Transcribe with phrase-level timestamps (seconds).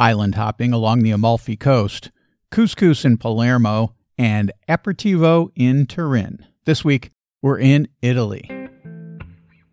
[0.00, 2.10] island hopping along the Amalfi Coast,
[2.50, 6.44] couscous in Palermo, and aperitivo in Turin.
[6.64, 7.10] This week,
[7.42, 8.48] we're in Italy.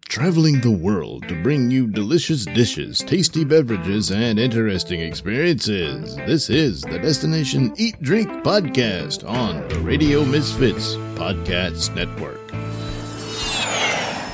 [0.10, 6.18] Traveling the world to bring you delicious dishes, tasty beverages, and interesting experiences.
[6.18, 12.42] This is the Destination Eat Drink Podcast on the Radio Misfits Podcast Network.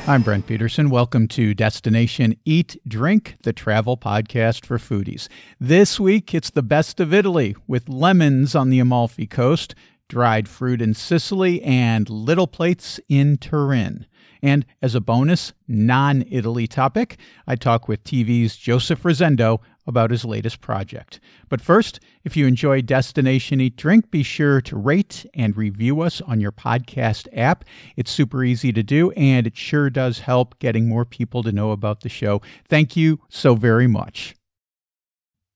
[0.10, 0.90] I'm Brent Peterson.
[0.90, 5.28] Welcome to Destination Eat Drink, the travel podcast for foodies.
[5.60, 9.76] This week, it's the best of Italy with lemons on the Amalfi Coast,
[10.08, 14.06] dried fruit in Sicily, and little plates in Turin.
[14.42, 20.26] And as a bonus, non Italy topic, I talk with TV's Joseph Rosendo about his
[20.26, 21.20] latest project.
[21.50, 26.22] But first, if you enjoy Destination Eat Drink, be sure to rate and review us
[26.22, 27.64] on your podcast app.
[27.96, 31.72] It's super easy to do, and it sure does help getting more people to know
[31.72, 32.42] about the show.
[32.68, 34.36] Thank you so very much.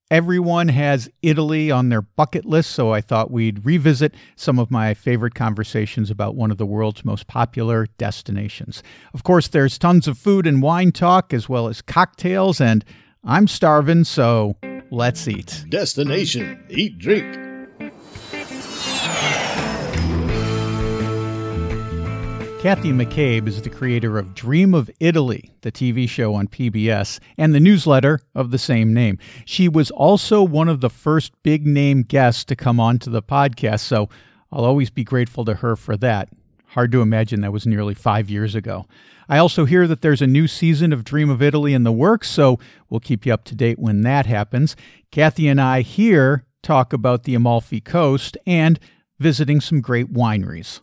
[0.10, 4.94] Everyone has Italy on their bucket list, so I thought we'd revisit some of my
[4.94, 8.84] favorite conversations about one of the world's most popular destinations.
[9.14, 12.84] Of course, there's tons of food and wine talk, as well as cocktails, and
[13.24, 14.58] I'm starving, so
[14.90, 15.64] let's eat.
[15.70, 17.36] Destination Eat Drink.
[22.62, 27.54] Kathy McCabe is the creator of Dream of Italy, the TV show on PBS, and
[27.54, 29.20] the newsletter of the same name.
[29.46, 33.82] She was also one of the first big name guests to come onto the podcast,
[33.82, 34.10] so
[34.52, 36.30] I'll always be grateful to her for that.
[36.72, 38.86] Hard to imagine that was nearly five years ago.
[39.28, 42.30] I also hear that there's a new season of Dream of Italy in the works,
[42.30, 44.78] so we'll keep you up to date when that happens.
[45.12, 48.80] Kathy and I here talk about the Amalfi Coast and
[49.20, 50.80] visiting some great wineries.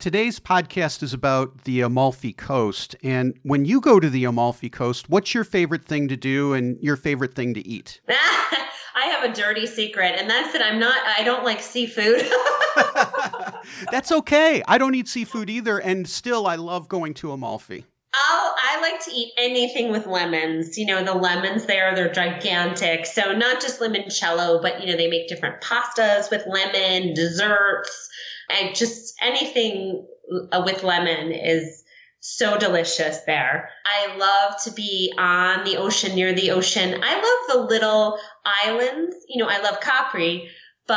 [0.00, 2.96] Today's podcast is about the Amalfi Coast.
[3.04, 6.76] And when you go to the Amalfi Coast, what's your favorite thing to do and
[6.80, 8.00] your favorite thing to eat?
[8.98, 12.20] I have a dirty secret, and that's that I'm not, I don't like seafood.
[13.92, 14.62] that's okay.
[14.66, 17.84] I don't eat seafood either, and still I love going to Amalfi.
[18.16, 20.76] Oh, I like to eat anything with lemons.
[20.76, 23.06] You know, the lemons there, they're gigantic.
[23.06, 28.08] So not just limoncello, but you know, they make different pastas with lemon, desserts,
[28.50, 30.06] and just anything
[30.50, 31.84] uh, with lemon is
[32.20, 33.70] so delicious there.
[33.86, 37.00] I love to be on the ocean, near the ocean.
[37.02, 39.16] I love the little islands.
[39.28, 40.50] You know, I love Capri,
[40.86, 40.96] but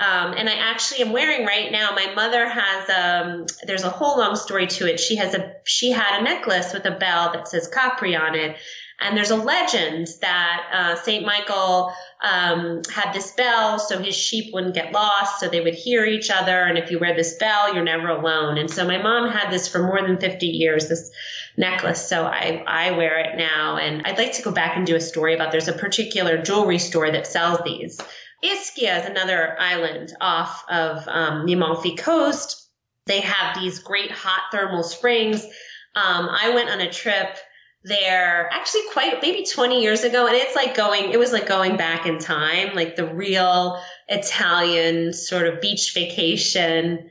[0.00, 1.94] um, and I actually am wearing right now.
[1.94, 3.46] My mother has um.
[3.66, 4.98] There's a whole long story to it.
[4.98, 8.56] She has a she had a necklace with a bell that says Capri on it,
[9.02, 11.92] and there's a legend that uh, Saint Michael
[12.22, 16.30] um, had this bell so his sheep wouldn't get lost, so they would hear each
[16.30, 16.62] other.
[16.62, 18.58] And if you wear this bell, you're never alone.
[18.58, 20.88] And so my mom had this for more than 50 years.
[20.88, 21.10] This
[21.56, 22.06] necklace.
[22.08, 23.76] So I, I wear it now.
[23.76, 26.78] And I'd like to go back and do a story about there's a particular jewelry
[26.78, 28.00] store that sells these.
[28.44, 32.68] Ischia is another island off of um, the Amalfi coast.
[33.06, 35.44] They have these great hot thermal springs.
[35.94, 37.36] Um, I went on a trip
[37.84, 41.76] there actually quite maybe 20 years ago and it's like going it was like going
[41.76, 47.10] back in time like the real italian sort of beach vacation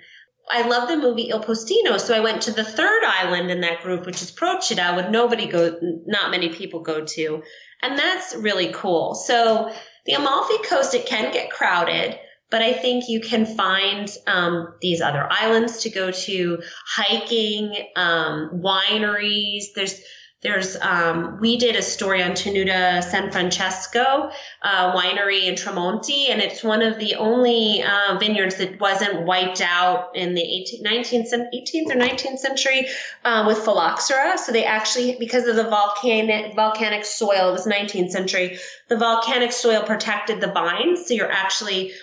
[0.49, 3.81] i love the movie il postino so i went to the third island in that
[3.81, 7.43] group which is procida would nobody go not many people go to
[7.81, 9.69] and that's really cool so
[10.05, 12.17] the amalfi coast it can get crowded
[12.49, 18.61] but I think you can find um, these other islands to go to, hiking, um,
[18.61, 19.67] wineries.
[19.73, 20.01] There's
[20.41, 24.31] there's um, we did a story on Tenuta San Francesco
[24.63, 29.61] uh, winery in Tramonti, and it's one of the only uh, vineyards that wasn't wiped
[29.61, 32.87] out in the 18th, 19th, 18th or 19th century
[33.23, 34.37] uh, with phylloxera.
[34.39, 38.57] So they actually, because of the volcanic volcanic soil, it was 19th century.
[38.87, 41.93] The volcanic soil protected the vines, so you're actually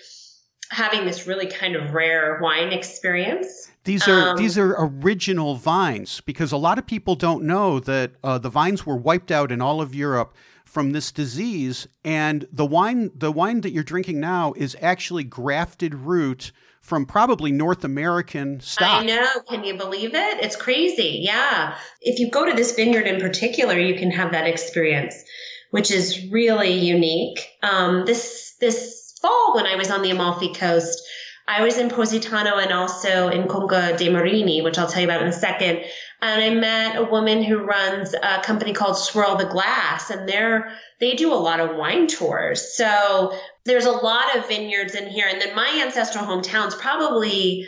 [0.70, 3.70] having this really kind of rare wine experience.
[3.84, 8.12] These are um, these are original vines because a lot of people don't know that
[8.22, 10.34] uh, the vines were wiped out in all of Europe
[10.64, 15.94] from this disease, and the wine the wine that you're drinking now is actually grafted
[15.94, 19.02] root from probably North American stock.
[19.02, 19.26] I know.
[19.48, 20.38] Can you believe it?
[20.42, 21.20] It's crazy.
[21.22, 21.76] Yeah.
[22.00, 25.14] If you go to this vineyard in particular, you can have that experience,
[25.70, 27.46] which is really unique.
[27.62, 31.02] Um, this this fall when I was on the Amalfi Coast
[31.48, 35.22] I was in Positano and also in Conca dei Marini, which I'll tell you about
[35.22, 35.82] in a second.
[36.20, 40.70] And I met a woman who runs a company called Swirl the Glass, and they're
[41.00, 42.76] they do a lot of wine tours.
[42.76, 43.32] So
[43.64, 45.26] there's a lot of vineyards in here.
[45.26, 47.66] And then my ancestral hometown's probably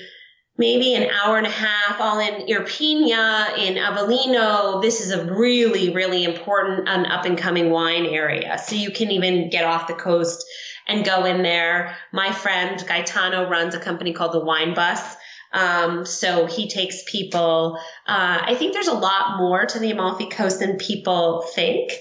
[0.59, 4.83] maybe an hour and a half, all in Irpinia, in Avellino.
[4.83, 8.59] This is a really, really important and up and coming wine area.
[8.59, 10.45] So you can even get off the coast
[10.91, 11.97] and go in there.
[12.13, 15.17] My friend Gaetano runs a company called the Wine Bus.
[15.53, 17.79] Um, so he takes people.
[18.07, 21.93] Uh, I think there's a lot more to the Amalfi Coast than people think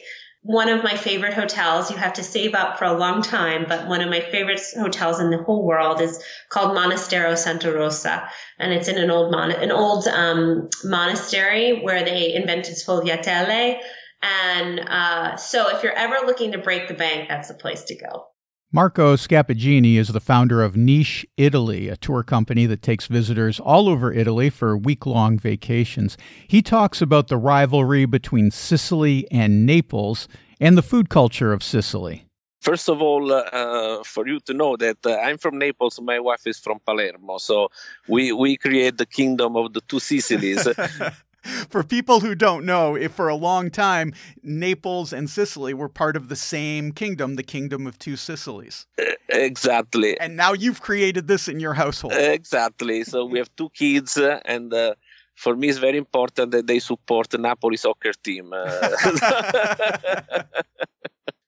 [0.42, 1.92] one of my favorite hotels.
[1.92, 5.20] You have to save up for a long time, but one of my favorite hotels
[5.20, 9.52] in the whole world is called Monastero Santa Rosa, and it's in an old mon-
[9.52, 13.80] an old um, monastery where they invented sfogliatelle.
[14.22, 17.96] And uh, so, if you're ever looking to break the bank, that's the place to
[17.96, 18.28] go.
[18.72, 23.90] Marco Scappagini is the founder of Niche Italy, a tour company that takes visitors all
[23.90, 26.18] over Italy for week long vacations.
[26.48, 30.28] He talks about the rivalry between Sicily and Naples
[30.60, 32.26] and the food culture of Sicily.
[32.62, 36.46] First of all, uh, for you to know that uh, I'm from Naples, my wife
[36.46, 37.72] is from Palermo, so
[38.08, 40.68] we we create the kingdom of the two Sicilies.
[41.70, 44.14] for people who don't know, if for a long time
[44.44, 48.86] Naples and Sicily were part of the same kingdom, the kingdom of two Sicilies.
[49.30, 50.20] Exactly.
[50.20, 52.14] And now you've created this in your household.
[52.16, 53.04] Exactly.
[53.04, 54.96] So we have two kids, uh, and uh,
[55.36, 58.52] for me, it's very important that they support the Napoli soccer team.
[58.54, 58.90] Uh,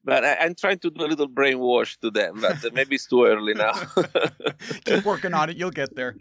[0.03, 3.25] but I, am trying to do a little brainwash to them, but maybe it's too
[3.25, 3.73] early now.
[4.85, 5.57] Keep working on it.
[5.57, 6.15] You'll get there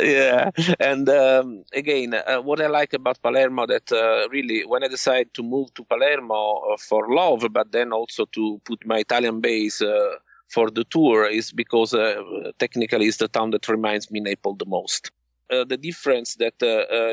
[0.00, 0.50] yeah
[0.80, 5.32] and um, again uh, what i like about palermo that uh, really when i decided
[5.34, 9.82] to move to palermo uh, for love but then also to put my italian base
[9.82, 10.14] uh,
[10.48, 12.22] for the tour is because uh,
[12.58, 15.10] technically it's the town that reminds me naples the most
[15.52, 16.54] uh, the difference that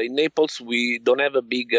[0.04, 1.76] in naples we don't have a big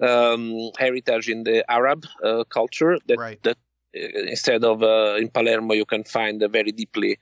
[0.00, 2.04] um, heritage in the arab
[2.50, 3.42] culture that, right.
[3.42, 3.58] that
[3.94, 4.82] instead of
[5.18, 7.18] in palermo you can find very deeply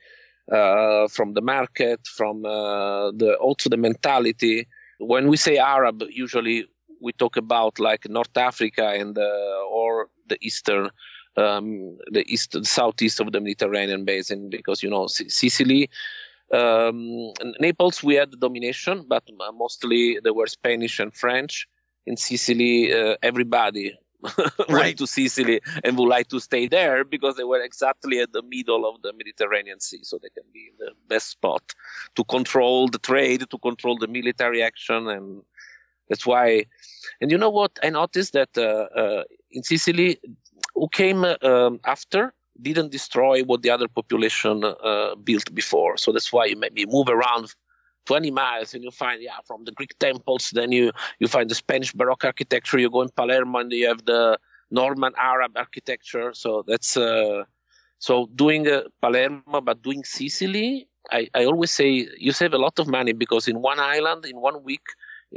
[0.51, 4.67] uh, from the market, from uh, the also the mentality.
[4.99, 6.65] When we say Arab, usually
[7.01, 10.89] we talk about like North Africa and uh, or the eastern,
[11.37, 15.89] um, the east, the southeast of the Mediterranean basin, because you know Sicily.
[16.51, 19.23] Um, Naples, we had domination, but
[19.55, 21.67] mostly there were Spanish and French.
[22.05, 23.97] In Sicily, uh, everybody
[24.69, 24.97] right.
[24.97, 28.85] to Sicily and would like to stay there because they were exactly at the middle
[28.89, 31.63] of the Mediterranean Sea, so they can be in the best spot
[32.15, 35.41] to control the trade, to control the military action, and
[36.09, 36.65] that's why.
[37.21, 37.77] And you know what?
[37.83, 40.19] I noticed that uh, uh, in Sicily,
[40.75, 45.97] who came um, after didn't destroy what the other population uh, built before.
[45.97, 47.53] So that's why you maybe move around
[48.05, 51.55] 20 miles and you find yeah from the greek temples then you you find the
[51.55, 54.37] spanish baroque architecture you go in palermo and you have the
[54.71, 57.43] norman arab architecture so that's uh
[57.99, 62.79] so doing uh, palermo but doing sicily I, I always say you save a lot
[62.79, 64.85] of money because in one island in one week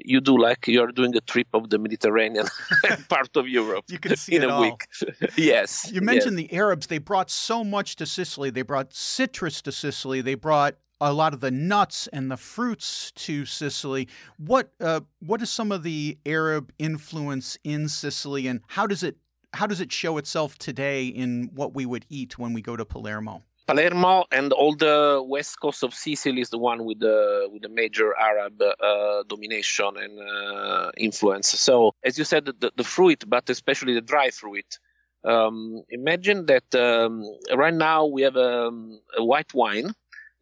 [0.05, 2.47] you do like you're doing a trip of the Mediterranean
[3.09, 3.85] part of Europe.
[3.89, 4.61] You can see in a all.
[4.61, 4.87] week.
[5.37, 5.91] yes.
[5.91, 6.49] You mentioned yes.
[6.49, 6.87] the Arabs.
[6.89, 8.51] They brought so much to Sicily.
[8.51, 10.21] They brought citrus to Sicily.
[10.21, 14.09] They brought a lot of the nuts and the fruits to Sicily.
[14.39, 19.17] What uh, what is some of the Arab influence in Sicily, and how does it
[19.53, 22.85] how does it show itself today in what we would eat when we go to
[22.85, 23.43] Palermo?
[23.67, 27.69] Palermo and all the west coast of Sicily is the one with the with the
[27.69, 31.49] major Arab uh, domination and uh, influence.
[31.49, 34.79] So, as you said, the, the, fruit, but especially the dry fruit.
[35.25, 39.93] Um, imagine that um, right now we have um, a white wine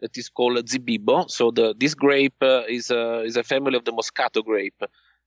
[0.05, 1.31] that is called Zibibbo.
[1.31, 4.83] So the, this grape uh, is, a, is a family of the Moscato grape.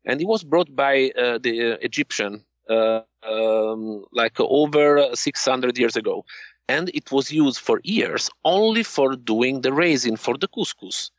[0.05, 6.25] And it was brought by uh, the Egyptian uh, um, like over 600 years ago.
[6.69, 11.10] And it was used for years only for doing the raisin for the couscous.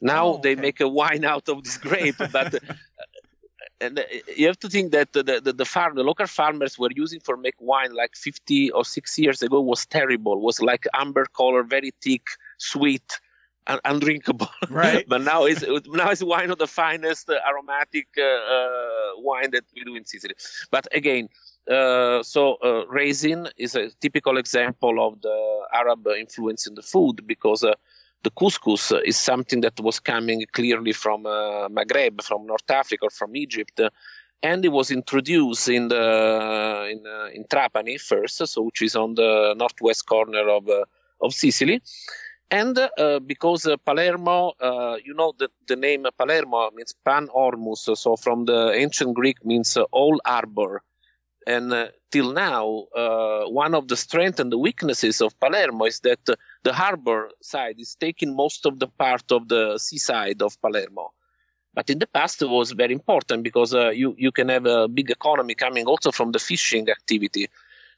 [0.00, 0.54] Now oh, okay.
[0.54, 2.56] they make a wine out of this grape, but
[3.80, 4.04] and
[4.36, 7.36] you have to think that the, the, the farm, the local farmers were using for
[7.36, 10.40] make wine like 50 or 60 years ago was terrible.
[10.40, 12.24] Was like amber color, very thick,
[12.58, 13.20] sweet,
[13.66, 14.48] and undrinkable.
[14.70, 15.04] Right.
[15.08, 19.64] but now it's now it's wine of the finest uh, aromatic uh, uh, wine that
[19.74, 20.34] we do in Sicily.
[20.70, 21.28] But again,
[21.70, 27.26] uh, so uh, raisin is a typical example of the Arab influence in the food
[27.26, 27.74] because uh,
[28.22, 33.36] the couscous is something that was coming clearly from Maghreb, from North Africa, or from
[33.36, 33.80] Egypt.
[34.42, 37.00] and it was introduced in the in,
[37.36, 40.68] in Trapani first, so which is on the northwest corner of
[41.20, 41.80] of Sicily,
[42.50, 47.88] and uh, because uh, Palermo, uh, you know, the, the name Palermo means Pan Ormus,
[47.94, 50.82] so from the ancient Greek means all harbor.
[51.46, 51.72] and
[52.10, 52.86] till now,
[53.48, 56.24] one of the strengths and the weaknesses of Palermo is that
[56.64, 61.12] the harbor side is taking most of the part of the seaside of Palermo.
[61.76, 64.88] But in the past, it was very important because uh, you, you can have a
[64.88, 67.48] big economy coming also from the fishing activity.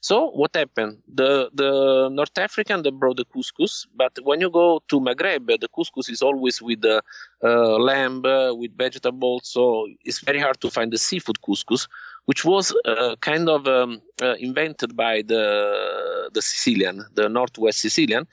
[0.00, 0.98] So what happened?
[1.12, 5.68] The the North African they brought the couscous, but when you go to Maghreb, the
[5.68, 7.02] couscous is always with the
[7.42, 9.42] uh, lamb, uh, with vegetables.
[9.48, 11.88] So it's very hard to find the seafood couscous,
[12.26, 18.24] which was uh, kind of um, uh, invented by the the Sicilian, the Northwest Sicilian,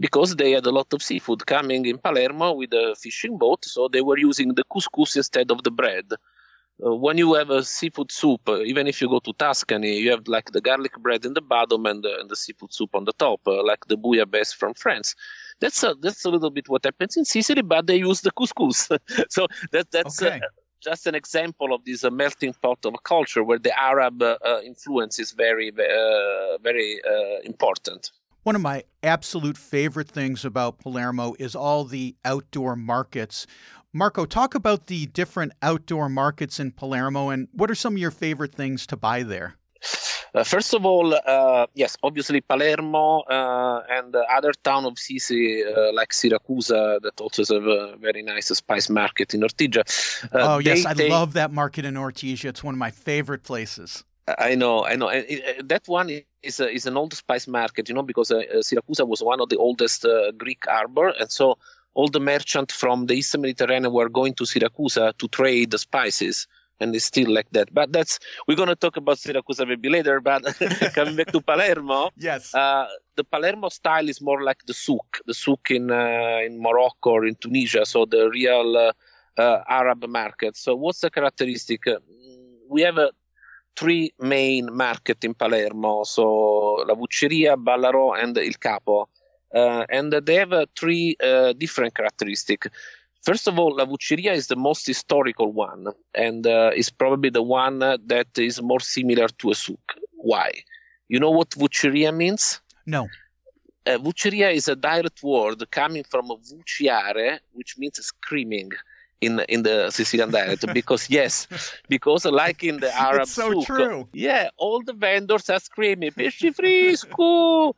[0.00, 3.64] because they had a lot of seafood coming in Palermo with a fishing boat.
[3.64, 6.06] So they were using the couscous instead of the bread.
[6.84, 10.10] Uh, when you have a seafood soup, uh, even if you go to Tuscany, you
[10.10, 13.04] have like the garlic bread in the bottom and the, and the seafood soup on
[13.04, 15.14] the top, uh, like the bouillabaisse from France.
[15.60, 18.90] That's a, that's a little bit what happens in Sicily, but they use the couscous.
[19.30, 20.40] so that that's uh, okay.
[20.82, 24.22] just an example of this uh, melting pot of culture where the Arab
[24.62, 27.00] influence is very very
[27.44, 28.10] important.
[28.42, 33.44] One of my absolute favorite things about Palermo is all the outdoor markets.
[33.96, 38.10] Marco, talk about the different outdoor markets in Palermo and what are some of your
[38.10, 39.56] favorite things to buy there?
[40.34, 45.94] Uh, first of all, uh, yes, obviously Palermo uh, and other town of Sicily uh,
[45.94, 49.82] like Syracuse that also has a very nice spice market in Ortigia.
[50.24, 52.50] Uh, oh yes, I love that market in Ortigia.
[52.50, 54.04] It's one of my favorite places.
[54.38, 55.08] I know, I know.
[55.64, 56.10] that one
[56.42, 59.48] is a, is an old spice market, you know, because uh, Syracuse was one of
[59.48, 61.56] the oldest uh, Greek harbor, and so
[61.96, 66.46] all the merchants from the Eastern Mediterranean were going to Syracuse to trade the spices.
[66.78, 67.72] And it's still like that.
[67.72, 70.20] But that's, we're going to talk about Syracuse maybe later.
[70.20, 70.44] But
[70.94, 72.86] coming back to Palermo, yes, uh,
[73.16, 77.24] the Palermo style is more like the souk, the souk in, uh, in Morocco or
[77.24, 77.86] in Tunisia.
[77.86, 80.54] So the real uh, uh Arab market.
[80.54, 81.86] So what's the characteristic?
[81.86, 81.96] Uh,
[82.68, 83.10] we have a
[83.74, 86.04] three main market in Palermo.
[86.04, 89.08] So La Vucceria, Ballarò, and Il Capo.
[89.54, 92.68] Uh, and they have uh, three uh, different characteristics.
[93.22, 97.42] First of all, La Vucceria is the most historical one, and uh, is probably the
[97.42, 99.94] one that is more similar to a souk.
[100.12, 100.52] Why?
[101.08, 102.60] You know what Vucceria means?
[102.86, 103.08] No.
[103.86, 108.70] Uh, vucceria is a direct word coming from vuciare, which means screaming
[109.20, 110.64] in in the Sicilian dialect.
[110.74, 111.46] because yes,
[111.88, 114.08] because like in the Arab it's so souk, true.
[114.12, 117.76] yeah, all the vendors are screaming "pesci frisco,"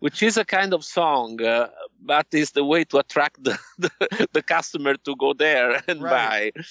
[0.00, 1.68] which is a kind of song, uh,
[2.02, 6.54] but is the way to attract the, the, the customer to go there and right.
[6.54, 6.62] buy.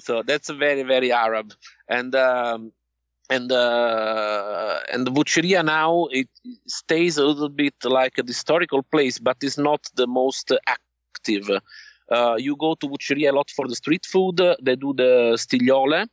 [0.00, 1.52] So that's very very Arab,
[1.88, 2.72] and um,
[3.30, 6.28] and uh, and the Vucceria now it
[6.66, 11.48] stays a little bit like a historical place, but is not the most active.
[12.10, 14.36] Uh, you go to Vucceria a lot for the street food.
[14.60, 16.08] They do the stigliole,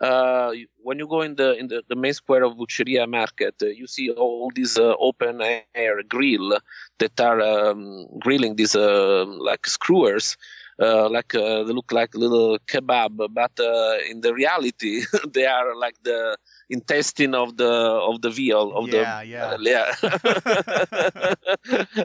[0.00, 3.66] uh, when you go in the in the, the main square of Vucceria Market, uh,
[3.66, 5.40] you see all these uh, open
[5.74, 6.58] air grill
[6.98, 10.36] that are um, grilling these uh, like skewers.
[10.80, 13.52] Uh, like uh, they look like little kebab, but
[14.10, 16.36] in the reality, they are like the
[16.70, 17.70] intestine of the
[18.10, 19.94] of the veal of yeah, the yeah uh, yeah.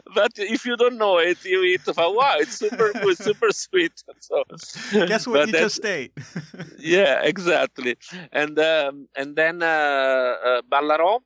[0.14, 3.92] But if you don't know it you eat wow it's super it's super sweet.
[4.20, 4.44] So
[5.06, 6.12] guess what you just ate?
[6.78, 7.96] Yeah exactly.
[8.32, 11.20] And um, and then uh, uh, Ballarò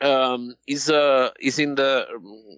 [0.00, 2.06] um, is uh, is in the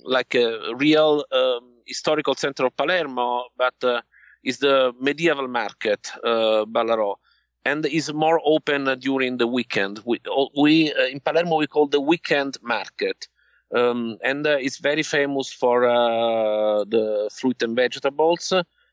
[0.04, 4.00] like a real um, historical center of Palermo but uh,
[4.44, 7.16] is the medieval market uh, Ballarò
[7.64, 10.00] and is more open during the weekend.
[10.04, 10.21] We,
[10.56, 13.28] we uh, in Palermo we call the weekend market,
[13.75, 18.52] um, and uh, it's very famous for uh, the fruit and vegetables,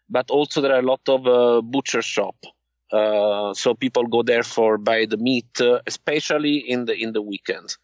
[0.10, 2.36] but also there are a lot of butcher shop.
[2.92, 7.22] Uh, so people go there for buy the meat, uh, especially in the in the
[7.22, 7.78] weekends.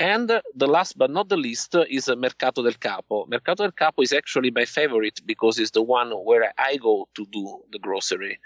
[0.00, 3.26] And the last but not the least is Mercato del Capo.
[3.26, 7.26] Mercato del Capo is actually my favorite because it's the one where I go to
[7.32, 8.38] do the grocery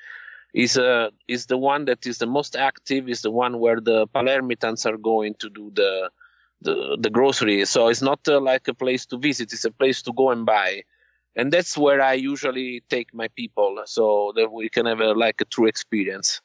[0.55, 4.07] is uh, is the one that is the most active is the one where the
[4.09, 6.11] palermitans are going to do the
[6.61, 7.65] the, the grocery.
[7.65, 10.47] So it's not uh, like a place to visit it's a place to go and
[10.47, 10.83] buy.
[11.35, 15.41] And that's where i usually take my people so that we can have a, like
[15.41, 16.41] a true experience.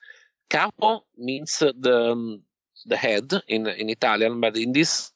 [0.49, 2.41] Capo means uh, the um,
[2.85, 5.11] the head in in italian but in this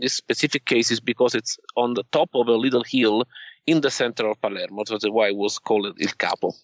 [0.00, 3.24] this specific case is because it's on the top of a little hill
[3.66, 4.84] in the center of palermo.
[4.88, 6.54] That's why it was called il capo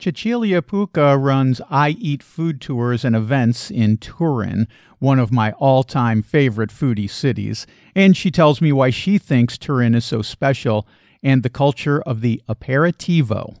[0.00, 4.66] Cecilia Puca runs I Eat Food Tours and events in Turin,
[4.98, 9.56] one of my all time favorite foodie cities, and she tells me why she thinks
[9.56, 10.86] Turin is so special
[11.22, 13.56] and the culture of the aperitivo.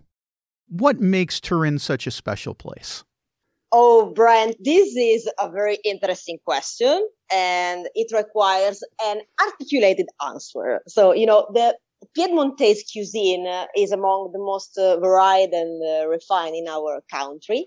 [0.68, 3.04] What makes Turin such a special place?
[3.72, 10.80] Oh, Brent, this is a very interesting question and it requires an articulated answer.
[10.86, 11.76] So, you know, the
[12.14, 17.66] Piedmontese cuisine is among the most uh, varied and uh, refined in our country.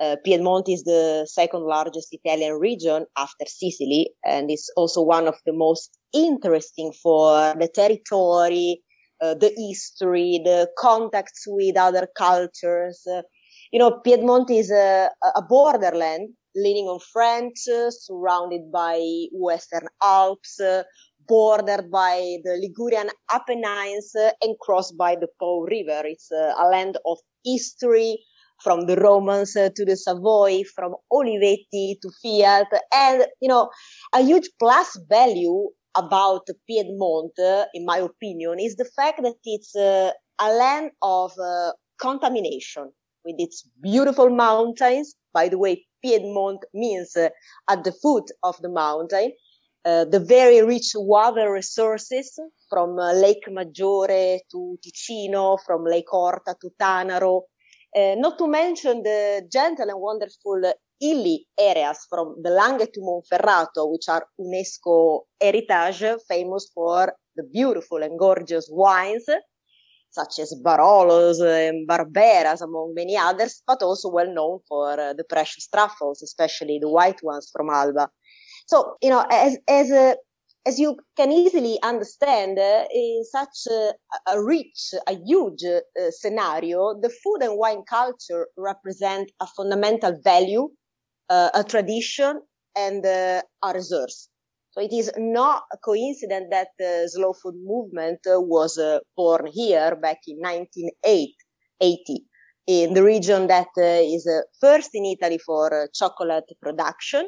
[0.00, 5.34] Uh, Piedmont is the second largest Italian region after Sicily, and it's also one of
[5.44, 8.80] the most interesting for the territory,
[9.20, 13.02] uh, the history, the contacts with other cultures.
[13.12, 13.22] Uh,
[13.72, 19.00] you know, Piedmont is a, a borderland leaning on France, uh, surrounded by
[19.32, 20.84] Western Alps, uh,
[21.28, 26.02] bordered by the Ligurian Apennines, and crossed by the Po River.
[26.04, 28.18] It's a land of history,
[28.62, 33.70] from the Romans uh, to the Savoy, from Olivetti to Fiat, and you know,
[34.12, 39.74] a huge plus value about Piedmont, uh, in my opinion, is the fact that it's
[39.76, 42.92] uh, a land of uh, contamination
[43.24, 45.14] with its beautiful mountains.
[45.32, 47.30] By the way, Piedmont means uh,
[47.68, 49.32] at the foot of the mountain.
[49.88, 56.70] Uh, the very rich water resources from Lake Maggiore to Ticino, from Lake Orta to
[56.78, 57.42] Tanaro,
[57.96, 60.60] uh, not to mention the gentle and wonderful
[61.00, 62.50] hilly areas from the
[62.92, 69.24] to Monferrato, which are UNESCO heritage, famous for the beautiful and gorgeous wines,
[70.10, 75.24] such as Barolos and Barberas, among many others, but also well known for uh, the
[75.24, 78.10] precious truffles, especially the white ones from Alba.
[78.68, 80.16] So, you know, as, as a
[80.66, 83.94] as you can easily understand, uh, in such a,
[84.26, 90.68] a, rich, a huge uh, scenario, the food and wine culture represent a fundamental value,
[91.30, 92.42] uh, a tradition,
[92.76, 94.28] and uh, a resource.
[94.72, 99.46] So it is not a coincidence that the slow food movement uh, was uh, born
[99.46, 102.24] here back in 1980
[102.66, 104.28] in the region that is
[104.60, 107.26] first in Italy for chocolate production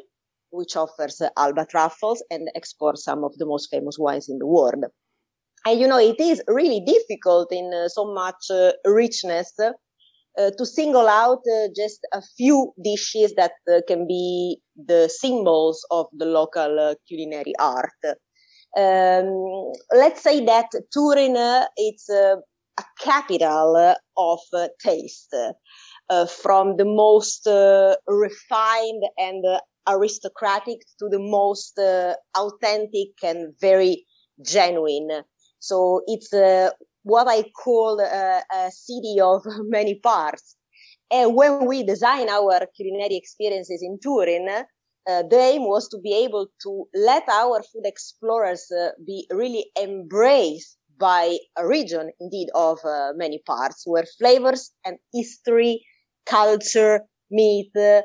[0.51, 4.83] which offers Alba truffles and exports some of the most famous wines in the world.
[5.65, 9.53] And you know, it is really difficult in uh, so much uh, richness
[10.37, 15.85] uh, to single out uh, just a few dishes that uh, can be the symbols
[15.91, 17.89] of the local uh, culinary art.
[18.77, 21.35] Um, let's say that Turin
[21.77, 22.37] is a
[22.99, 24.39] capital of
[24.81, 25.35] taste.
[26.41, 27.45] from the most
[28.07, 29.43] refined and
[29.87, 34.05] aristocratic to the most uh, authentic and very
[34.45, 35.23] genuine.
[35.59, 36.71] So it's uh,
[37.03, 40.55] what I call a, a city of many parts.
[41.11, 46.13] And when we design our culinary experiences in Turin, uh, the aim was to be
[46.23, 52.77] able to let our food explorers uh, be really embraced by a region, indeed, of
[52.85, 55.83] uh, many parts, where flavors and history,
[56.25, 58.03] culture meet, uh,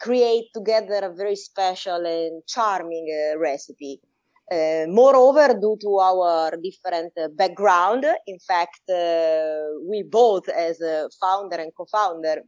[0.00, 4.00] create together a very special and charming uh, recipe.
[4.50, 11.08] Uh, moreover, due to our different uh, background, in fact, uh, we both, as a
[11.20, 12.42] founder and co-founder,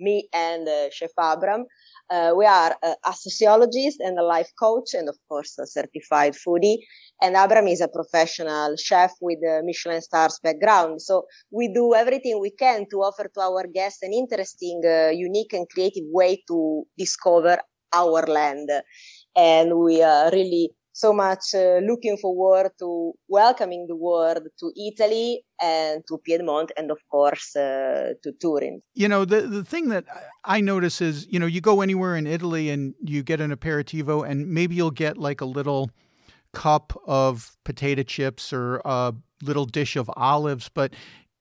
[0.00, 1.66] me and uh, Chef Abram,
[2.10, 6.78] uh, we are a sociologist and a life coach, and of course, a certified foodie.
[7.22, 11.02] And Abram is a professional chef with a Michelin stars background.
[11.02, 15.52] So we do everything we can to offer to our guests an interesting, uh, unique,
[15.52, 17.58] and creative way to discover
[17.94, 18.70] our land.
[19.36, 25.42] And we are really so much uh, looking forward to welcoming the world to Italy
[25.60, 28.82] and to Piedmont and of course uh, to Turin.
[28.94, 30.04] You know, the the thing that
[30.44, 34.28] I notice is, you know, you go anywhere in Italy and you get an aperitivo
[34.28, 35.90] and maybe you'll get like a little
[36.52, 40.92] cup of potato chips or a little dish of olives, but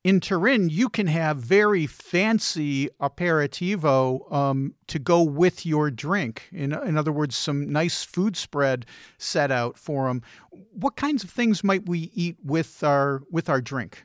[0.03, 6.47] in Turin, you can have very fancy aperitivo um, to go with your drink.
[6.53, 8.85] In, in other words, some nice food spread
[9.17, 10.21] set out for them.
[10.51, 14.03] What kinds of things might we eat with our with our drink?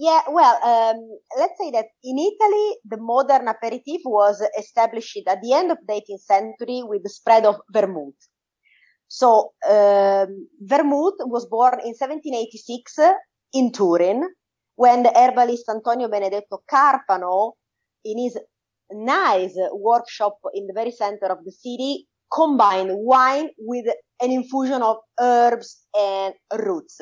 [0.00, 5.52] Yeah, well, um, let's say that in Italy, the modern aperitif was established at the
[5.52, 8.14] end of the 18th century with the spread of vermouth.
[9.08, 12.98] So, um, vermouth was born in 1786
[13.54, 14.22] in Turin
[14.78, 17.54] when the herbalist Antonio Benedetto Carpano,
[18.04, 18.38] in his
[18.92, 23.86] nice workshop in the very center of the city, combined wine with
[24.22, 27.00] an infusion of herbs and roots.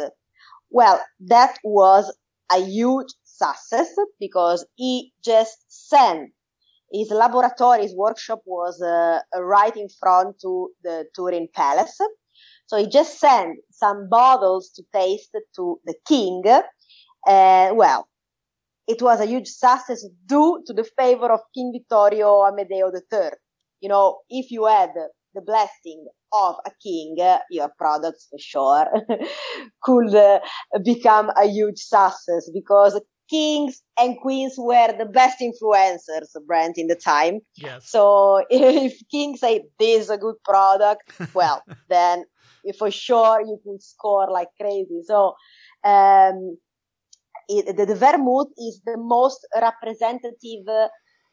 [0.71, 2.17] Well, that was
[2.51, 6.31] a huge success because he just sent
[6.91, 11.99] his laboratory, his workshop was uh, right in front to the Turin Palace.
[12.69, 16.43] So he just sent some bottles to taste to the king
[17.27, 18.09] uh, well,
[18.87, 23.31] it was a huge success due to the favor of King Vittorio Amedeo III.
[23.81, 24.91] You know, if you had
[25.35, 27.17] the blessing of a king,
[27.51, 28.87] your products for sure
[29.83, 30.41] could uh,
[30.85, 36.97] become a huge success because kings and queens were the best influencers, brand in the
[36.97, 37.41] time.
[37.57, 37.91] Yes.
[37.91, 42.25] So if kings say this is a good product, well, then
[42.79, 45.03] for sure you could score like crazy.
[45.05, 45.35] So,
[45.85, 46.57] um,
[47.49, 50.67] it, the, the, vermouth is the most representative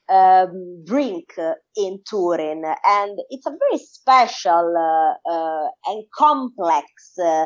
[0.10, 1.34] um, drink
[1.76, 6.86] in Turin, and it's a very special uh, uh, and complex
[7.24, 7.46] uh,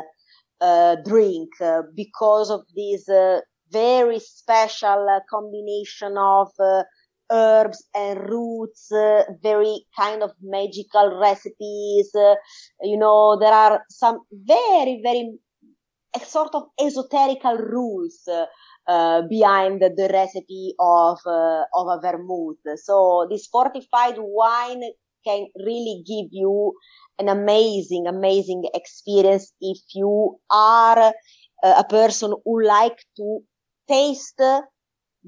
[0.60, 6.48] uh drink uh, because of this uh, very special combination of
[7.30, 8.88] herbs and roots,
[9.42, 12.10] very kind of magical recipes.
[12.82, 15.38] you know, there are some very, very
[16.26, 18.28] sort of esoterical rules
[18.88, 22.56] uh, behind the recipe of uh, of a vermouth.
[22.76, 24.82] So this fortified wine
[25.26, 26.72] can really give you
[27.18, 31.12] an amazing, amazing experience if you are
[31.62, 33.40] uh, a person who like to
[33.88, 34.40] taste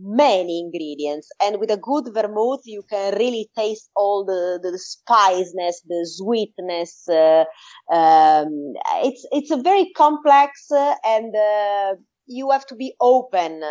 [0.03, 4.79] many ingredients and with a good vermouth you can really taste all the the, the
[4.79, 7.45] spiciness the sweetness uh,
[7.93, 8.73] um,
[9.05, 11.95] it's it's a very complex uh, and uh,
[12.27, 13.63] you have to be open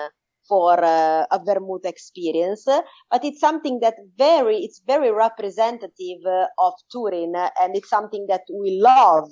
[0.49, 6.73] for uh, a vermouth experience, but it's something that very, it's very representative uh, of
[6.91, 9.29] Turin and it's something that we love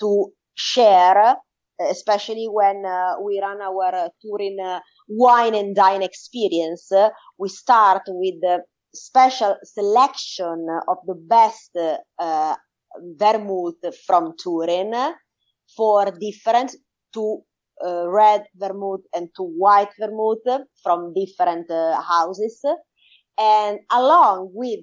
[0.00, 1.36] to share,
[1.90, 6.90] especially when uh, we run our Turin wine and dine experience.
[7.38, 8.62] we start with the
[8.94, 11.70] special selection of the best
[12.18, 12.54] uh,
[13.16, 15.14] vermouth from Turin
[15.76, 16.74] for different
[17.14, 17.40] to
[17.84, 22.60] uh, red vermouth and to white vermouth from different uh, houses.
[23.38, 24.80] And along with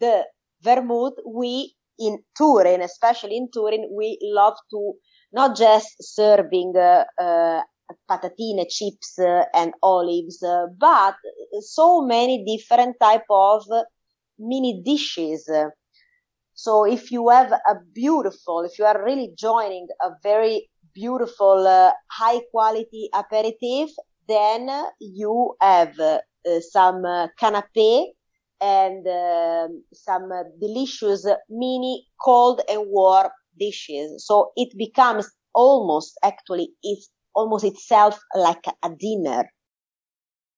[0.00, 0.24] the
[0.62, 4.94] vermouth, we in Turin, especially in Turin, we love to
[5.32, 7.60] not just serving uh, uh,
[8.10, 11.16] patatine chips uh, and olives, uh, but
[11.60, 13.64] so many different type of
[14.38, 15.50] mini dishes.
[16.54, 21.92] So if you have a beautiful, if you are really joining a very beautiful, uh,
[22.10, 23.90] high quality aperitif.
[24.26, 24.68] Then
[25.00, 26.18] you have uh,
[26.60, 28.06] some uh, canapé
[28.60, 30.28] and um, some
[30.60, 34.26] delicious mini cold and warm dishes.
[34.26, 39.48] So it becomes almost actually it's almost itself like a dinner.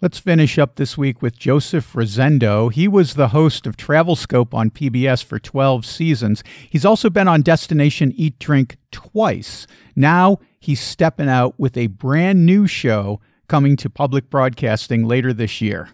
[0.01, 2.73] Let's finish up this week with Joseph Rosendo.
[2.73, 6.43] He was the host of Travel Scope on PBS for 12 seasons.
[6.71, 9.67] He's also been on Destination Eat Drink twice.
[9.95, 15.61] Now he's stepping out with a brand new show coming to public broadcasting later this
[15.61, 15.91] year.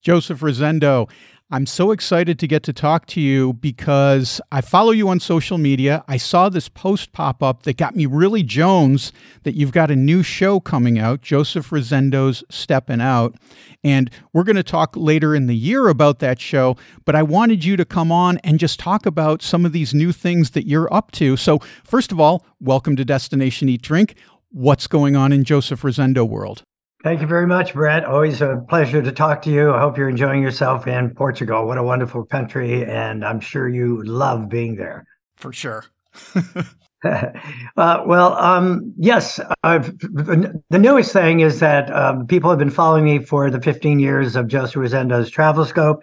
[0.00, 1.10] Joseph Rosendo,
[1.48, 5.58] I'm so excited to get to talk to you because I follow you on social
[5.58, 6.04] media.
[6.08, 9.12] I saw this post pop up that got me really Jones
[9.44, 13.36] that you've got a new show coming out, Joseph Rosendo's Stepping Out.
[13.84, 17.64] And we're going to talk later in the year about that show, but I wanted
[17.64, 20.92] you to come on and just talk about some of these new things that you're
[20.92, 21.36] up to.
[21.36, 24.16] So, first of all, welcome to Destination Eat Drink.
[24.50, 26.64] What's going on in Joseph Rosendo world?
[27.02, 28.04] Thank you very much, Brett.
[28.04, 29.72] Always a pleasure to talk to you.
[29.72, 31.66] I hope you're enjoying yourself in Portugal.
[31.66, 35.06] What a wonderful country, and I'm sure you love being there.
[35.36, 35.84] For sure.
[37.76, 39.40] uh, well, um, yes.
[39.62, 43.98] I've, the newest thing is that um, people have been following me for the 15
[43.98, 46.02] years of Joseph Rosendo's Travel Scope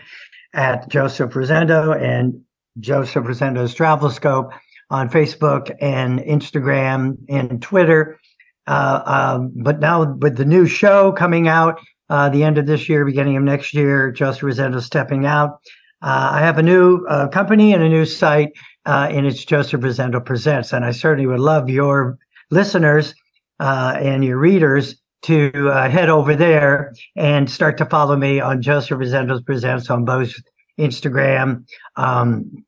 [0.53, 2.41] at Joseph Rosendo and
[2.79, 4.51] Joseph Rosendo's Travel Scope
[4.89, 8.19] on Facebook and Instagram and Twitter.
[8.67, 12.87] Uh, um, but now with the new show coming out, uh, the end of this
[12.89, 15.59] year, beginning of next year, Joseph Rosendo stepping out.
[16.01, 18.51] Uh, I have a new uh, company and a new site,
[18.85, 20.73] uh, and it's Joseph Rosendo Presents.
[20.73, 22.17] And I certainly would love your
[22.51, 23.15] listeners
[23.59, 25.51] uh, and your readers to
[25.89, 30.33] head over there and start to follow me on Joseph Rosendo's Presents on both
[30.77, 32.65] Instagram, um,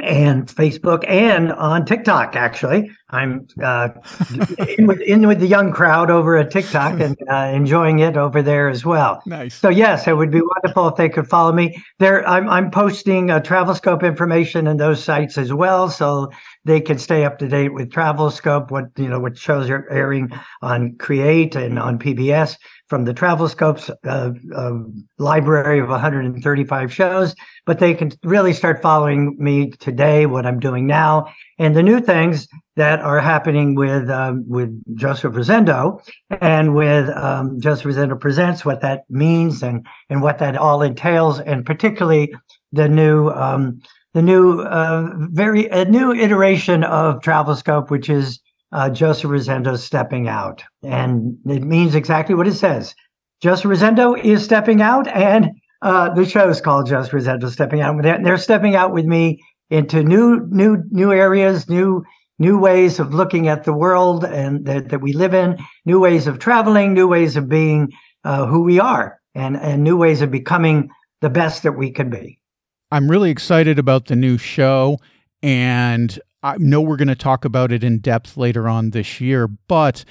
[0.00, 2.36] and Facebook and on TikTok.
[2.36, 3.88] Actually, I'm uh,
[4.78, 8.40] in, with, in, with, the young crowd over at TikTok and uh, enjoying it over
[8.40, 9.22] there as well.
[9.26, 9.54] Nice.
[9.54, 12.26] So yes, it would be wonderful if they could follow me there.
[12.28, 15.88] I'm I'm posting uh, travel scope information in those sites as well.
[15.88, 16.30] So
[16.64, 20.30] they can stay up to date with TravelScope, what you know, what shows are airing
[20.62, 22.56] on Create and on PBS
[22.88, 24.72] from the TravelScope's uh, uh,
[25.18, 27.34] library of 135 shows.
[27.66, 32.00] But they can really start following me today, what I'm doing now, and the new
[32.00, 36.00] things that are happening with um, with Joseph Rosendo
[36.40, 41.40] and with um, Joseph Rosendo presents what that means and and what that all entails,
[41.40, 42.34] and particularly
[42.72, 43.80] the new um,
[44.14, 48.40] the new uh, very a new iteration of TravelScope, which is
[48.72, 52.94] uh, Joseph Rosendo stepping out, and it means exactly what it says.
[53.40, 55.50] Joseph Rosendo is stepping out, and
[55.82, 58.02] uh, the show is called Joseph Rosendo stepping out.
[58.02, 62.04] They're, they're stepping out with me into new new new areas, new
[62.38, 66.26] new ways of looking at the world and that, that we live in, new ways
[66.26, 67.90] of traveling, new ways of being
[68.24, 70.88] uh, who we are, and and new ways of becoming
[71.20, 72.38] the best that we can be.
[72.90, 74.98] I'm really excited about the new show,
[75.42, 79.48] and I know we're going to talk about it in depth later on this year,
[79.48, 80.04] but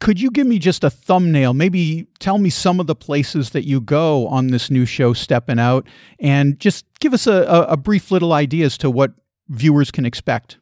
[0.00, 1.54] could you give me just a thumbnail?
[1.54, 5.58] Maybe tell me some of the places that you go on this new show, Stepping
[5.58, 5.86] Out,
[6.20, 9.12] and just give us a, a, brief little idea as to what
[9.48, 10.58] viewers can expect.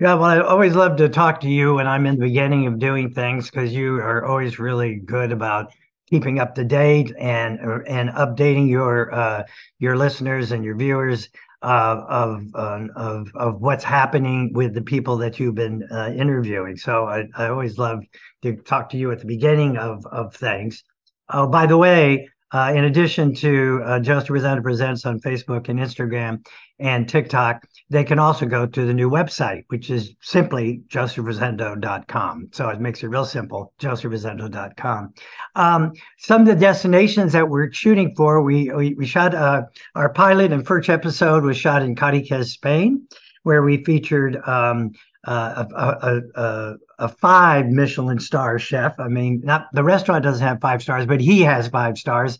[0.00, 2.78] Yeah, well, I always love to talk to you when I'm in the beginning of
[2.78, 5.72] doing things because you are always really good about
[6.08, 9.44] keeping up to date and and updating your uh,
[9.78, 11.28] your listeners and your viewers
[11.62, 16.76] of, uh, of of what's happening with the people that you've been uh, interviewing.
[16.76, 18.00] So I, I always love
[18.42, 20.82] to talk to you at the beginning of of things.
[21.30, 25.78] Oh, by the way, uh, in addition to uh, Joseph Rosendo Presents on Facebook and
[25.78, 26.46] Instagram
[26.80, 32.48] and TikTok, they can also go to the new website, which is simply josephrosendo.com.
[32.52, 35.14] So it makes it real simple, josephrosendo.com.
[35.56, 39.62] Um, some of the destinations that we're shooting for, we, we, we shot uh,
[39.94, 43.06] our pilot and first episode was shot in Cadaqués, Spain,
[43.42, 44.92] where we featured um,
[45.26, 48.98] uh, a, a, a, a, five Michelin star chef.
[49.00, 52.38] I mean, not the restaurant doesn't have five stars, but he has five stars.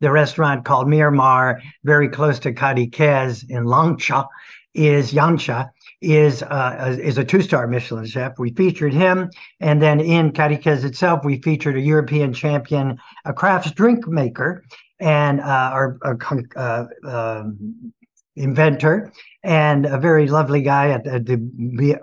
[0.00, 4.26] The restaurant called Miramar, very close to Cadaqués in Lancha,
[4.74, 8.38] is Yancha is uh, is a two-star Michelin chef.
[8.38, 9.30] We featured him,
[9.60, 14.64] and then in Cadaqués itself, we featured a European champion, a crafts drink maker,
[15.00, 16.18] and uh, our, our
[16.56, 17.92] uh, um,
[18.36, 21.36] inventor, and a very lovely guy at, the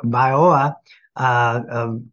[0.04, 0.76] Bioa
[1.16, 2.12] uh, um,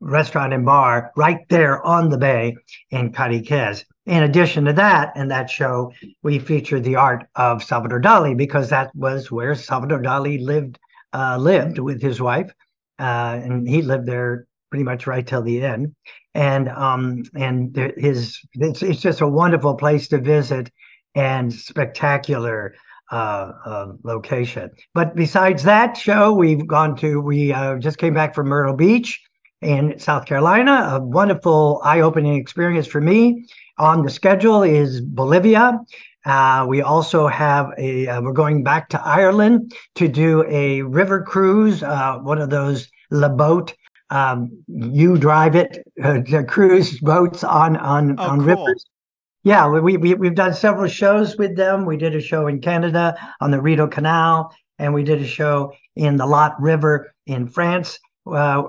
[0.00, 2.56] restaurant and bar right there on the bay
[2.90, 3.84] in Cadaqués.
[4.06, 8.68] In addition to that, in that show, we featured the art of Salvador Dali because
[8.70, 10.78] that was where Salvador Dali lived
[11.12, 12.50] uh, lived with his wife,
[12.98, 15.94] uh, and he lived there pretty much right till the end.
[16.34, 20.70] And um, and his it's it's just a wonderful place to visit
[21.14, 22.74] and spectacular
[23.12, 24.70] uh, uh, location.
[24.94, 29.20] But besides that show, we've gone to, we uh, just came back from Myrtle Beach
[29.60, 33.46] in South Carolina, a wonderful eye opening experience for me.
[33.82, 35.80] On the schedule is Bolivia.
[36.24, 41.20] Uh, we also have a, uh, we're going back to Ireland to do a river
[41.22, 43.74] cruise, uh, one of those La Boat.
[44.10, 45.84] Um, you drive it,
[46.46, 48.46] cruise boats on on oh, on cool.
[48.46, 48.86] rivers
[49.44, 51.84] yeah, we, we we've done several shows with them.
[51.84, 55.72] We did a show in Canada on the Rideau Canal, and we did a show
[55.96, 58.62] in the Lot River in France, uh,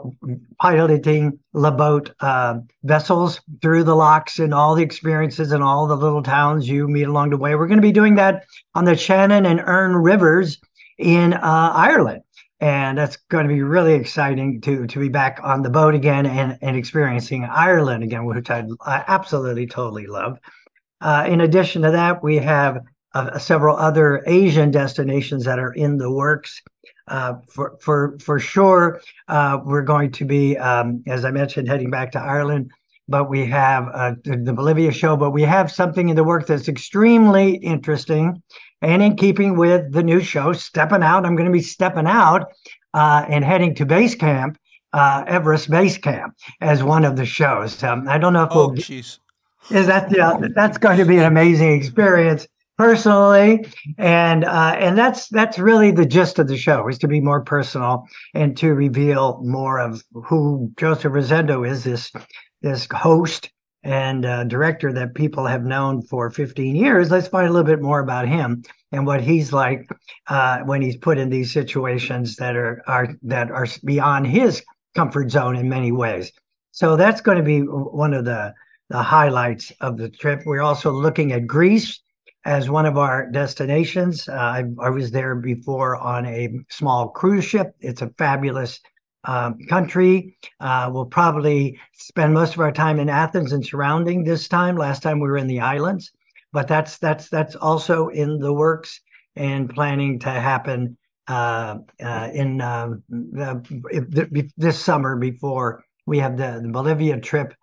[0.59, 5.95] piloting La Boat uh, vessels through the locks and all the experiences and all the
[5.95, 7.55] little towns you meet along the way.
[7.55, 10.59] We're going to be doing that on the Shannon and Erne rivers
[10.97, 11.39] in uh,
[11.75, 12.23] Ireland.
[12.59, 16.25] And that's going to be really exciting to to be back on the boat again
[16.25, 20.39] and, and experiencing Ireland again, which I, I absolutely totally love.
[21.01, 22.79] Uh, in addition to that, we have
[23.13, 26.61] uh, several other Asian destinations that are in the works.
[27.07, 31.89] Uh, for for for sure, uh, we're going to be, um, as I mentioned, heading
[31.89, 32.71] back to Ireland.
[33.09, 35.17] But we have uh, the, the, Bolivia show.
[35.17, 38.41] But we have something in the work that's extremely interesting,
[38.81, 41.25] and in keeping with the new show, stepping out.
[41.25, 42.53] I'm going to be stepping out
[42.93, 44.57] uh, and heading to base camp,
[44.93, 47.83] Everest Base Camp, as one of the shows.
[47.83, 48.75] Um, I don't know if oh, we'll.
[48.75, 49.19] Geez
[49.69, 52.47] is that yeah, that's going to be an amazing experience
[52.83, 53.65] personally
[53.97, 57.41] and uh, and that's that's really the gist of the show is to be more
[57.41, 62.11] personal and to reveal more of who Joseph Rosendo is this
[62.61, 63.49] this host
[63.83, 67.81] and uh, director that people have known for 15 years let's find a little bit
[67.81, 69.87] more about him and what he's like
[70.27, 74.61] uh, when he's put in these situations that are are that are beyond his
[74.93, 76.33] comfort zone in many ways
[76.71, 78.53] so that's going to be one of the
[78.89, 80.43] the highlights of the trip.
[80.45, 81.99] We're also looking at Greece.
[82.45, 84.27] As one of our destinations.
[84.27, 87.75] Uh, I, I, was there before on a small cruise ship.
[87.79, 88.79] It's a fabulous
[89.25, 90.38] um, country.
[90.60, 94.75] Uh, we'll probably spend most of our time in Athens and surrounding this time.
[94.75, 96.12] Last time we were in the islands,
[96.51, 98.99] but that's that's that's also in the works
[99.36, 106.60] and planning to happen uh, uh, in um, the, this summer before we have the,
[106.62, 107.53] the Bolivia trip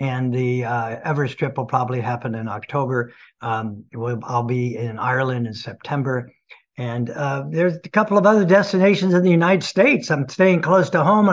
[0.00, 3.12] and the uh, Everest trip will probably happen in October.
[3.40, 6.30] Um, we'll, I'll be in Ireland in September.
[6.78, 10.10] And uh, there's a couple of other destinations in the United States.
[10.10, 11.30] I'm staying close to home.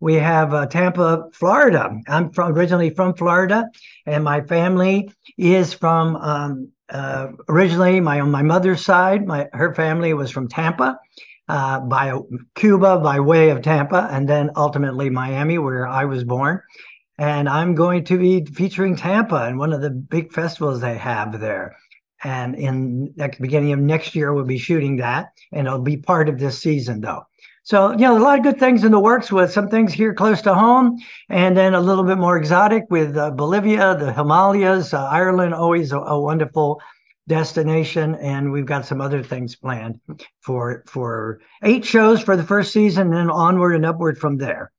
[0.00, 1.96] We have uh, Tampa, Florida.
[2.08, 3.66] I'm from, originally from Florida,
[4.06, 9.24] and my family is from um, uh, originally my on my mother's side.
[9.28, 10.98] My her family was from Tampa,
[11.48, 12.18] uh, by
[12.56, 16.60] Cuba by way of Tampa, and then ultimately Miami, where I was born.
[17.18, 21.40] And I'm going to be featuring Tampa in one of the big festivals they have
[21.40, 21.76] there.
[22.24, 26.28] And in the beginning of next year, we'll be shooting that, and it'll be part
[26.28, 27.24] of this season, though.
[27.64, 30.14] So, you know, a lot of good things in the works with some things here
[30.14, 30.98] close to home,
[31.28, 35.92] and then a little bit more exotic with uh, Bolivia, the Himalayas, uh, Ireland, always
[35.92, 36.80] a, a, wonderful
[37.28, 40.00] destination, and we've got some other things planned
[40.40, 44.71] for for eight shows for the first season, and then onward and upward from there.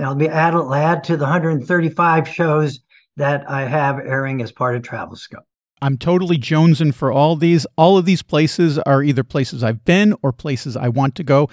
[0.00, 2.80] I'll be add, add to the 135 shows
[3.16, 5.44] that I have airing as part of Travel Scope.
[5.82, 7.66] I'm totally jonesing for all these.
[7.76, 11.48] All of these places are either places I've been or places I want to go.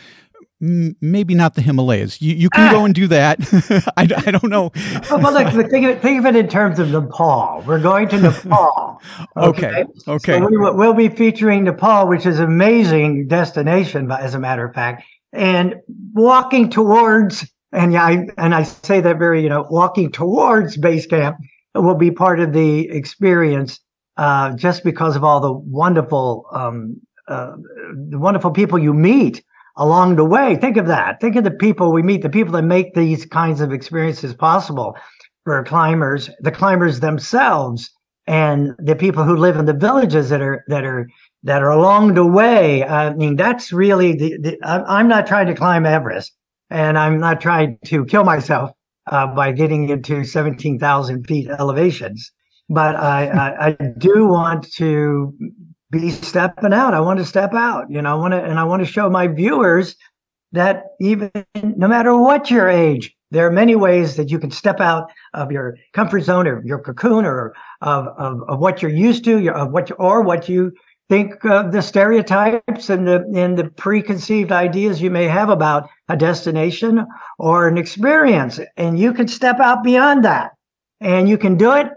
[0.61, 2.21] M- maybe not the Himalayas.
[2.21, 2.71] You, you can ah.
[2.71, 3.39] go and do that.
[3.97, 4.71] I, I don't know.
[5.09, 7.63] well, look, think of, it, think of it in terms of Nepal.
[7.65, 9.01] We're going to Nepal.
[9.37, 9.67] Okay.
[9.67, 9.85] Okay.
[10.07, 10.39] okay.
[10.39, 14.73] So we, will be featuring Nepal, which is an amazing destination, as a matter of
[14.73, 15.75] fact, and
[16.13, 21.05] walking towards and yeah, I, and I say that very, you know, walking towards base
[21.05, 21.37] camp
[21.75, 23.79] will be part of the experience,
[24.15, 27.53] uh, just because of all the wonderful, um, uh,
[28.09, 29.43] the wonderful people you meet
[29.75, 30.55] along the way.
[30.55, 31.19] Think of that.
[31.19, 34.95] Think of the people we meet, the people that make these kinds of experiences possible
[35.43, 37.91] for climbers, the climbers themselves,
[38.27, 41.07] and the people who live in the villages that are that are
[41.43, 42.83] that are along the way.
[42.83, 44.37] I mean, that's really the.
[44.41, 46.33] the I'm not trying to climb Everest
[46.69, 48.71] and I'm not trying to kill myself
[49.07, 52.31] uh, by getting into 17,000 feet elevations.
[52.69, 55.33] But I, I, I, do want to
[55.89, 56.93] be stepping out.
[56.93, 59.09] I want to step out, you know, I want to, and I want to show
[59.09, 59.95] my viewers
[60.51, 64.81] that even no matter what your age, there are many ways that you can step
[64.81, 69.23] out of your comfort zone or your cocoon or of, of, of what you're used
[69.25, 70.73] to, your, of what, you, or what you
[71.09, 76.17] think of the stereotypes and the and the preconceived ideas you may have about a
[76.17, 77.05] destination
[77.39, 80.51] or an experience and you can step out beyond that
[80.99, 81.87] and you can do it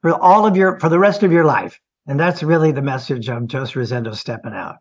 [0.00, 1.78] for all of your for the rest of your life.
[2.06, 4.76] And that's really the message of Joseph Rosendo stepping out.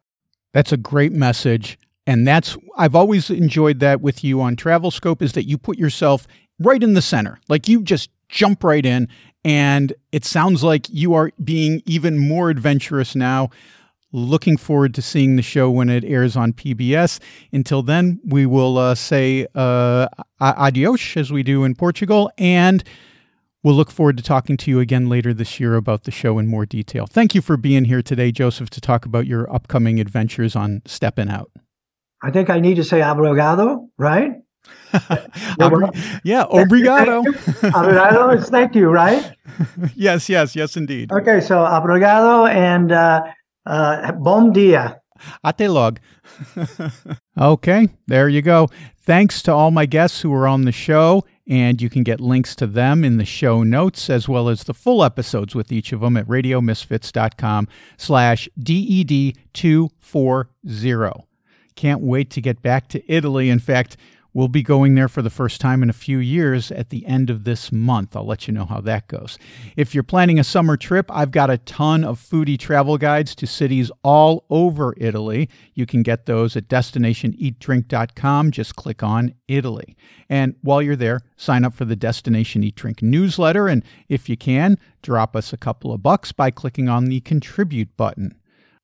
[0.54, 5.22] That's a great message and that's I've always enjoyed that with you on Travel Scope
[5.22, 6.28] is that you put yourself
[6.60, 7.40] right in the center.
[7.50, 9.08] Like you just jump right in
[9.44, 13.50] and it sounds like you are being even more adventurous now.
[14.12, 17.20] Looking forward to seeing the show when it airs on PBS.
[17.52, 20.08] Until then, we will uh, say uh,
[20.40, 22.84] adios as we do in Portugal, and
[23.64, 26.46] we'll look forward to talking to you again later this year about the show in
[26.46, 27.08] more detail.
[27.08, 31.30] Thank you for being here today, Joseph, to talk about your upcoming adventures on Stepping
[31.30, 31.50] Out.
[32.22, 34.43] I think I need to say obrigado, right?
[36.24, 37.24] Yeah, obrigado.
[37.74, 39.32] obrigado is thank you, right?
[39.96, 41.12] yes, yes, yes, indeed.
[41.12, 43.24] Okay, so obrigado and uh,
[43.66, 45.00] uh, bom dia.
[45.46, 46.00] Até log.
[47.40, 48.68] okay, there you go.
[49.06, 52.56] Thanks to all my guests who were on the show, and you can get links
[52.56, 56.02] to them in the show notes as well as the full episodes with each of
[56.02, 61.24] them at radiomisfits.com slash DED240.
[61.76, 63.50] Can't wait to get back to Italy.
[63.50, 63.98] In fact,
[64.34, 67.30] We'll be going there for the first time in a few years at the end
[67.30, 68.16] of this month.
[68.16, 69.38] I'll let you know how that goes.
[69.78, 73.48] If you're planning a summer trip, I've got a ton of foodie travel guides to
[73.48, 75.50] cities all over Italy.
[75.76, 78.52] You can get those at destinationeatdrink.com.
[78.52, 79.96] Just click on Italy.
[80.30, 83.68] And while you're there, sign up for the Destination Eat Drink newsletter.
[83.68, 87.96] And if you can, drop us a couple of bucks by clicking on the contribute
[87.98, 88.36] button.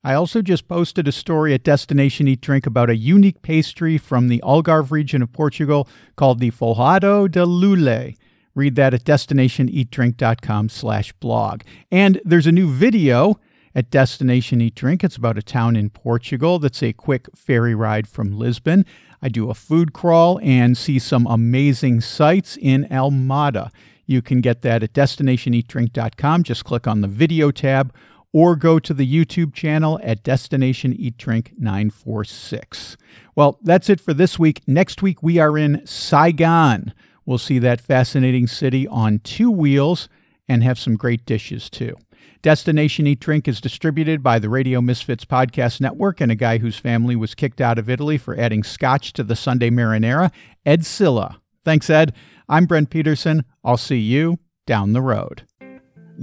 [0.03, 4.29] I also just posted a story at Destination Eat Drink about a unique pastry from
[4.29, 8.15] the Algarve region of Portugal called the Folhado de Loulé.
[8.55, 11.63] Read that at destinationeatdrink.com slash blog.
[11.91, 13.39] And there's a new video
[13.75, 15.03] at Destination Eat Drink.
[15.03, 18.85] It's about a town in Portugal that's a quick ferry ride from Lisbon.
[19.21, 23.69] I do a food crawl and see some amazing sights in Almada.
[24.05, 26.43] You can get that at destinationeatdrink.com.
[26.43, 27.93] Just click on the video tab
[28.31, 32.97] or go to the YouTube channel at Destination Eat Drink 946.
[33.35, 34.61] Well, that's it for this week.
[34.67, 36.93] Next week, we are in Saigon.
[37.25, 40.09] We'll see that fascinating city on two wheels
[40.47, 41.95] and have some great dishes too.
[42.41, 46.77] Destination Eat Drink is distributed by the Radio Misfits Podcast Network and a guy whose
[46.77, 50.31] family was kicked out of Italy for adding scotch to the Sunday marinara,
[50.65, 51.41] Ed Silla.
[51.65, 52.13] Thanks, Ed.
[52.47, 53.43] I'm Brent Peterson.
[53.63, 55.43] I'll see you down the road.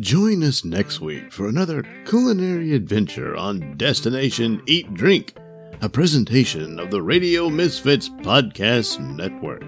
[0.00, 5.34] Join us next week for another culinary adventure on Destination Eat Drink,
[5.80, 9.64] a presentation of the Radio Misfits Podcast Network.